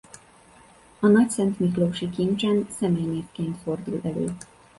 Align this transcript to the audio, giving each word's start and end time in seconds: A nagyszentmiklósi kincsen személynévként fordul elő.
A 1.01 1.07
nagyszentmiklósi 1.07 2.09
kincsen 2.09 2.67
személynévként 2.79 3.57
fordul 3.63 3.99
elő. 4.03 4.35